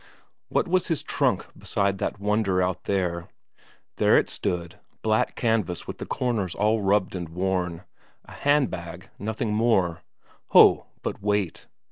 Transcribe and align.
What 0.49 0.67
was 0.67 0.87
his 0.87 1.03
trunk 1.03 1.45
beside 1.55 1.99
that 1.99 2.19
wonder 2.19 2.59
out 2.59 2.85
there? 2.85 3.27
There 3.97 4.17
it 4.17 4.31
stood, 4.31 4.79
black 5.03 5.35
canvas 5.35 5.85
with 5.85 5.99
the 5.99 6.07
corners 6.07 6.55
all 6.55 6.81
rubbed 6.81 7.13
and 7.13 7.29
worn; 7.29 7.83
a 8.25 8.31
handbag, 8.31 9.11
nothing 9.19 9.53
more 9.53 10.01
ho, 10.47 10.87
but 11.03 11.21
wait! 11.21 11.67